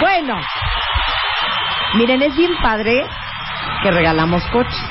[0.00, 0.40] Bueno,
[1.96, 3.04] miren, es bien padre
[3.82, 4.82] que regalamos coches.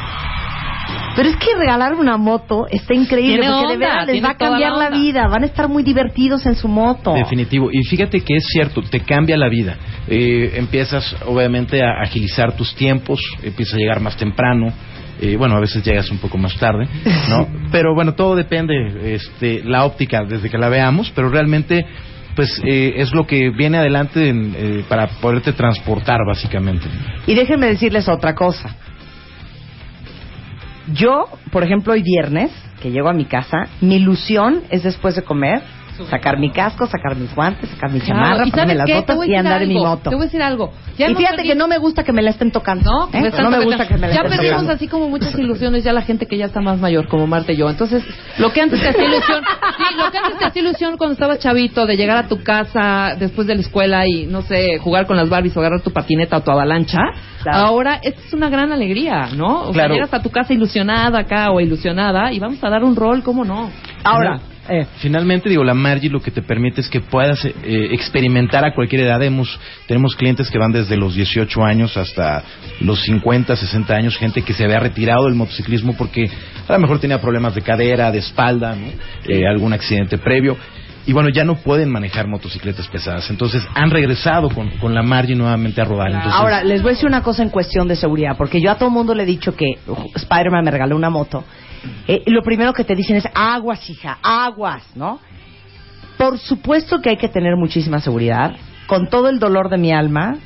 [1.15, 4.37] Pero es que regalar una moto está increíble Tiene porque de verdad les va a
[4.37, 7.13] cambiar la vida, van a estar muy divertidos en su moto.
[7.13, 7.69] Definitivo.
[7.71, 9.77] Y fíjate que es cierto, te cambia la vida.
[10.07, 14.73] Eh, empiezas, obviamente, a agilizar tus tiempos, empiezas a llegar más temprano.
[15.21, 16.87] eh, bueno, a veces llegas un poco más tarde,
[17.29, 17.47] ¿no?
[17.71, 21.85] Pero bueno, todo depende, este, la óptica desde que la veamos, pero realmente,
[22.35, 26.85] pues, eh, es lo que viene adelante en, eh, para poderte transportar, básicamente.
[27.27, 28.75] Y déjenme decirles otra cosa.
[30.93, 35.23] Yo, por ejemplo, hoy viernes, que llego a mi casa, mi ilusión es después de
[35.23, 35.63] comer,
[36.09, 39.35] sacar mi casco, sacar mis guantes, sacar mi Claro, chamarra, ¿y ponerme las botas y
[39.35, 40.09] andar en mi moto.
[40.09, 40.71] Te voy a decir algo.
[40.97, 42.89] Ya y fíjate que no me gusta que me la estén tocando.
[42.89, 43.21] No, ¿eh?
[43.21, 44.73] me están no me gusta que me la Ya estén perdimos tocando.
[44.73, 47.57] así como muchas ilusiones ya la gente que ya está más mayor, como Marta y
[47.57, 47.69] yo.
[47.69, 48.03] Entonces,
[48.37, 49.41] lo que antes te hacía ilusión,
[49.77, 53.15] sí, lo que antes te hacía ilusión cuando estabas chavito, de llegar a tu casa
[53.19, 56.37] después de la escuela y, no sé, jugar con las Barbies o agarrar tu patineta
[56.37, 56.99] o tu avalancha,
[57.43, 57.57] Claro.
[57.67, 59.61] ahora es una gran alegría, ¿no?
[59.61, 59.93] O sea, Claro.
[59.93, 63.45] llegas a tu casa ilusionada acá o ilusionada y vamos a dar un rol, ¿cómo
[63.45, 63.69] no?
[64.03, 67.53] Ahora, eh, Finalmente, digo, la Margie lo que te permite es que puedas eh,
[67.91, 69.21] experimentar a cualquier edad.
[69.21, 72.43] Hemos, tenemos clientes que van desde los 18 años hasta
[72.81, 76.29] los 50, 60 años, gente que se había retirado del motociclismo porque
[76.67, 78.87] a lo mejor tenía problemas de cadera, de espalda, ¿no?
[79.27, 80.57] Eh, algún accidente previo.
[81.07, 83.29] y bueno, ya no pueden manejar motocicletas pesadas.
[83.29, 86.07] Entonces han regresado con, con la Margie nuevamente a rodar.
[86.07, 88.75] Entonces, Ahora, les voy a decir una cosa en cuestión de seguridad, porque yo a
[88.75, 89.75] todo mundo le he dicho que
[90.15, 91.43] Spider-Man me regaló una moto.
[92.07, 95.19] Eh, lo primero que te dicen es aguas, hija, aguas, ¿no?
[96.17, 98.55] Por supuesto que hay que tener muchísima seguridad.
[98.87, 100.37] Con todo el dolor de mi alma,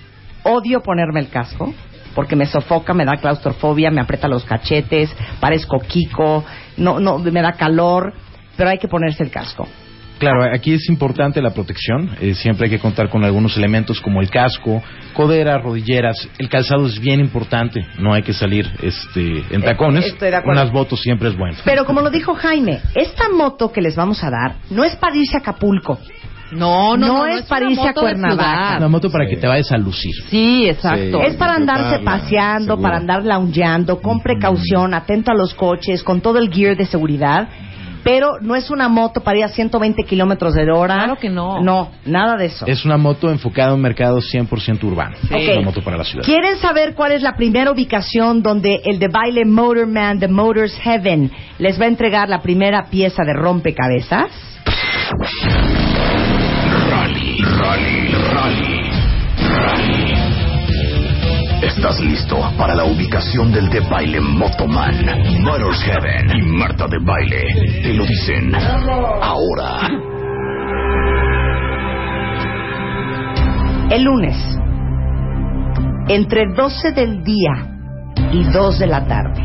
[0.44, 1.74] odio ponerme el casco,
[2.16, 6.44] porque me sofoca, me da claustrofobia, me aprieta los cachetes, parezco Kiko,
[6.78, 8.14] no, no, me da calor,
[8.58, 9.68] pero hay que ponerse el casco.
[10.20, 12.12] Claro, aquí es importante la protección.
[12.22, 16.28] eh, siempre hay que contar con algunos elementos como el casco, coderas, rodilleras.
[16.38, 17.86] El calzado es bien importante.
[17.98, 20.06] No hay que salir este, en Eh, tacones.
[20.06, 20.62] estoy de acuerdo.
[20.62, 21.58] Unas botas siempre es bueno.
[21.66, 25.16] Pero como lo dijo Jaime, esta moto que les vamos a dar no es para
[25.16, 25.98] irse a Acapulco.
[26.52, 27.28] No, no, No no.
[27.28, 28.78] es para irse a Cuernavaca.
[28.78, 30.14] Una moto para que te vayas a lucir.
[30.30, 31.20] Sí, exacto.
[31.22, 31.26] Sí.
[31.28, 32.82] Es para andarse paseando, seguro.
[32.82, 37.48] para andar loungeando, con precaución, atento a los coches, con todo el gear de seguridad.
[38.04, 40.96] Pero no es una moto para ir a 120 kilómetros de hora.
[40.96, 41.62] Claro que no.
[41.62, 42.66] No, nada de eso.
[42.66, 45.16] Es una moto enfocada a un mercado 100% urbano.
[45.24, 45.32] Ok.
[45.32, 46.26] Es una moto para la ciudad.
[46.26, 51.32] ¿Quieren saber cuál es la primera ubicación donde el de baile Motorman de Motors Heaven
[51.58, 54.28] les va a entregar la primera pieza de rompecabezas?
[56.90, 58.92] Rally, rally, rally,
[59.40, 60.29] rally.
[61.62, 64.96] ¿Estás listo para la ubicación del de baile Motoman,
[65.42, 67.44] Motors Heaven y Marta de baile?
[67.84, 69.90] Te lo dicen ahora.
[73.92, 74.38] El lunes,
[76.08, 77.52] entre 12 del día
[78.32, 79.44] y 2 de la tarde,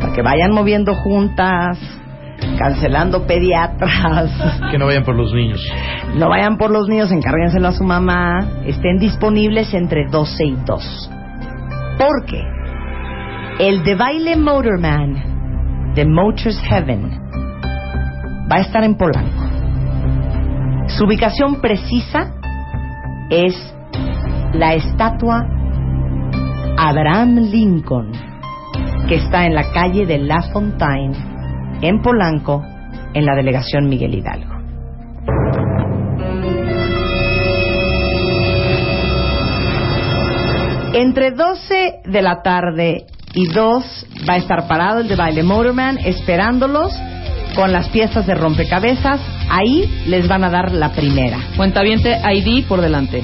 [0.00, 1.78] para que vayan moviendo juntas,
[2.58, 4.30] cancelando pediatras,
[4.70, 5.60] Que no vayan por los niños.
[6.16, 11.10] no vayan por los niños, encárguenselo a su mamá, estén disponibles entre 12 y 2.
[11.98, 12.42] Porque
[13.60, 17.10] el de baile Motorman de Motors Heaven
[18.50, 19.44] va a estar en Polanco.
[20.88, 22.32] Su ubicación precisa
[23.30, 23.54] es
[24.52, 25.46] la estatua
[26.76, 28.10] Abraham Lincoln,
[29.08, 31.14] que está en la calle de La Fontaine,
[31.84, 32.64] en Polanco,
[33.12, 34.54] en la delegación Miguel Hidalgo.
[40.94, 45.98] Entre 12 de la tarde y 2 va a estar parado el de baile Motorman
[45.98, 46.92] esperándolos
[47.54, 49.20] con las piezas de rompecabezas.
[49.50, 51.38] Ahí les van a dar la primera.
[51.56, 53.22] Cuentaviente ID por delante.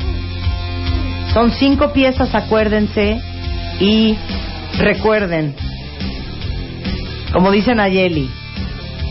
[1.33, 3.21] Son cinco piezas, acuérdense.
[3.79, 4.19] Y
[4.79, 5.55] recuerden,
[7.33, 8.29] como dice Nayeli,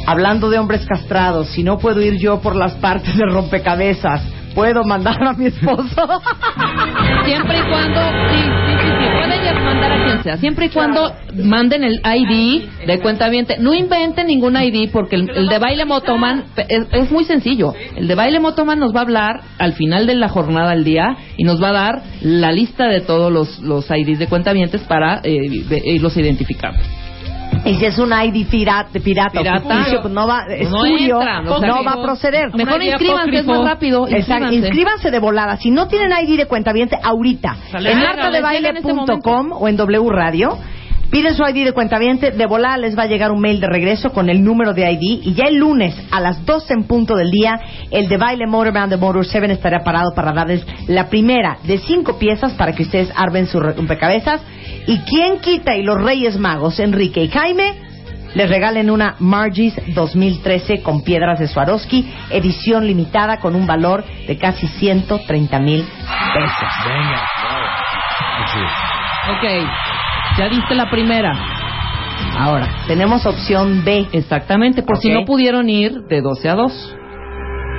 [0.10, 4.24] hablando de hombres castrados, si no puedo ir yo por las partes de rompecabezas,
[4.56, 5.84] puedo mandar a mi esposo.
[7.26, 10.38] Siempre y cuando, sí, sí, sí, sí, pueden mandar a quien sea.
[10.38, 15.48] Siempre y cuando manden el ID de cuenta No inventen ningún ID porque el, el
[15.48, 17.74] de baile Motoman es, es muy sencillo.
[17.96, 21.16] El de baile Motoman nos va a hablar al final de la jornada al día
[21.38, 25.22] y nos va a dar la lista de todos los, los IDs de cuentavientes para
[25.24, 26.80] eh, ve- irlos identificando.
[27.66, 31.20] Y si es un ID pirata, pirata, o Pirata, pues no va, es no tuyo,
[31.20, 32.54] entra, no, o sea, va a proceder.
[32.56, 34.08] Mejor inscríbanse, es más rápido.
[34.08, 34.56] Exacto, inscríbanse.
[34.56, 35.58] inscríbanse de volada.
[35.58, 37.58] Si no tienen ID de cuentaviente, ahorita.
[37.72, 40.58] Sale, en este martadebaile.com o en W Radio.
[41.12, 44.12] Piden su ID de cuentaviente, de volada les va a llegar un mail de regreso
[44.12, 47.32] con el número de ID y ya el lunes a las 12 en punto del
[47.32, 51.80] día, el de baile Motorman de Motor 7 estará parado para darles la primera de
[51.80, 54.42] cinco piezas para que ustedes armen sus rompecabezas
[54.86, 57.74] y quien quita y los Reyes Magos, Enrique y Jaime,
[58.36, 64.38] les regalen una Margie's 2013 con piedras de Swarovski, edición limitada con un valor de
[64.38, 65.84] casi 130 mil
[66.34, 66.70] pesos.
[66.86, 67.24] Venga.
[69.32, 69.99] Ok,
[70.40, 71.34] ya diste la primera.
[72.38, 74.08] Ahora, tenemos opción B.
[74.14, 76.96] Exactamente, por si no pudieron ir de 12 a 2.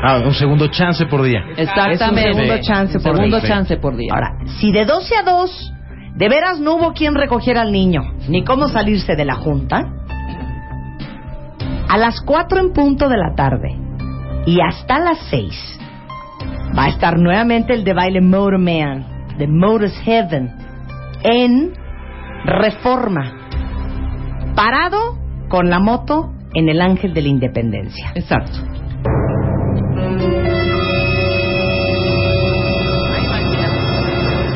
[0.02, 1.40] Ah, un segundo chance por día.
[1.56, 2.30] Exactamente.
[2.30, 3.48] Es un segundo chance por Segundo día.
[3.48, 4.12] chance por día.
[4.14, 5.72] Ahora, si de 12 a 2
[6.16, 9.82] de veras no hubo quien recogiera al niño, ni cómo salirse de la junta,
[11.88, 13.76] a las 4 en punto de la tarde
[14.46, 15.78] y hasta las 6
[16.78, 19.06] va a estar nuevamente el de baile Motorman
[19.38, 20.50] de Motors Heaven
[21.24, 21.72] en
[22.44, 23.32] Reforma,
[24.54, 28.12] parado con la moto en el Ángel de la Independencia.
[28.14, 28.58] Exacto.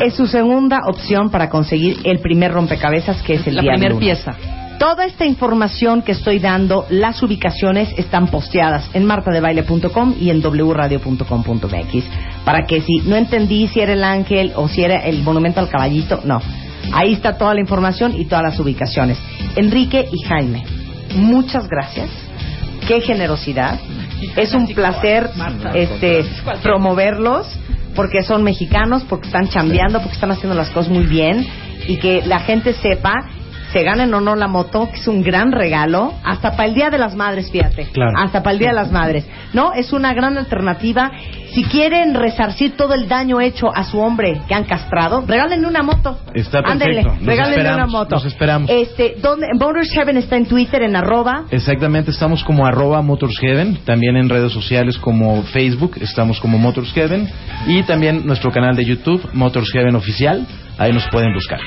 [0.02, 3.98] Es su segunda opción para conseguir el primer rompecabezas que es el La día primera
[3.98, 4.34] pieza.
[4.78, 12.04] Toda esta información que estoy dando, las ubicaciones están posteadas en martadebaile.com y en wradio.com.mx
[12.44, 15.68] para que si no entendí si era el ángel o si era el monumento al
[15.68, 16.40] caballito, no.
[16.92, 19.18] Ahí está toda la información y todas las ubicaciones.
[19.56, 20.64] Enrique y Jaime,
[21.14, 22.10] muchas gracias
[22.86, 23.78] qué generosidad.
[24.36, 25.30] Es un placer
[25.74, 26.24] este
[26.62, 27.46] promoverlos
[27.94, 31.46] porque son mexicanos, porque están chambeando, porque están haciendo las cosas muy bien
[31.86, 33.14] y que la gente sepa
[33.74, 36.90] se ganen o no la moto, que es un gran regalo, hasta para el Día
[36.90, 37.88] de las Madres, fíjate.
[37.92, 38.12] Claro.
[38.16, 39.26] Hasta para el Día de las Madres.
[39.52, 39.72] ¿No?
[39.72, 41.10] Es una gran alternativa.
[41.52, 45.82] Si quieren resarcir todo el daño hecho a su hombre que han castrado, regálenle una
[45.82, 46.20] moto.
[46.34, 47.10] Está perfecto.
[47.10, 48.14] Ándele, regálenle una moto.
[48.14, 48.70] los esperamos.
[48.70, 49.48] Este, ¿dónde?
[49.58, 51.46] Motors Heaven está en Twitter, en arroba.
[51.50, 56.92] Exactamente, estamos como arroba Motors Heaven, también en redes sociales como Facebook, estamos como Motors
[56.92, 57.28] Heaven
[57.66, 60.46] y también nuestro canal de YouTube, Motors Heaven Oficial,
[60.78, 61.58] ahí nos pueden buscar.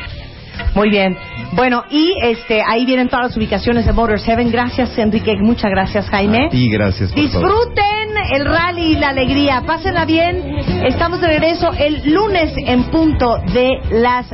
[0.75, 1.17] Muy bien.
[1.53, 4.51] Bueno, y este, ahí vienen todas las ubicaciones de Motors Heaven.
[4.51, 5.35] Gracias, Enrique.
[5.39, 6.49] Muchas gracias, Jaime.
[6.51, 7.21] Y gracias por.
[7.21, 9.63] Disfruten el rally y la alegría.
[9.65, 10.57] Pásenla bien.
[10.85, 14.27] Estamos de regreso el lunes en punto de las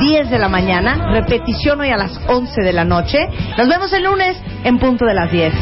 [0.00, 1.10] 10 de la mañana.
[1.12, 3.18] Repetición hoy a las 11 de la noche.
[3.56, 5.52] Nos vemos el lunes en punto de las 10.